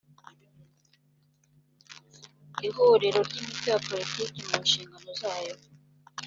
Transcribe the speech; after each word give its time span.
ihuriro 2.67 3.19
ry 3.27 3.35
imitwe 3.41 3.67
ya 3.73 3.79
politiki 3.87 4.39
mu 4.47 4.55
nshingano 4.65 5.09
zayo 5.21 5.55